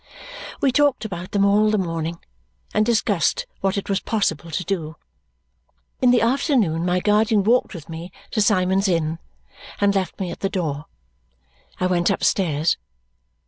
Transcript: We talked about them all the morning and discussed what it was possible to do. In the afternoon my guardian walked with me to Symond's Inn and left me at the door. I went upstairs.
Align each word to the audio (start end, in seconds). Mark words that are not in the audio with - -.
We 0.61 0.71
talked 0.71 1.05
about 1.05 1.29
them 1.29 1.45
all 1.45 1.69
the 1.69 1.77
morning 1.77 2.17
and 2.73 2.83
discussed 2.83 3.45
what 3.59 3.77
it 3.77 3.87
was 3.87 3.99
possible 3.99 4.49
to 4.49 4.63
do. 4.63 4.95
In 6.01 6.09
the 6.09 6.23
afternoon 6.23 6.83
my 6.87 6.99
guardian 6.99 7.43
walked 7.43 7.75
with 7.75 7.87
me 7.87 8.11
to 8.31 8.41
Symond's 8.41 8.87
Inn 8.87 9.19
and 9.79 9.93
left 9.93 10.19
me 10.19 10.31
at 10.31 10.39
the 10.39 10.49
door. 10.49 10.85
I 11.79 11.85
went 11.85 12.09
upstairs. 12.09 12.77